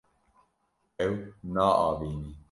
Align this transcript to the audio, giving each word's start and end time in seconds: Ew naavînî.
Ew 1.05 1.13
naavînî. 1.53 2.31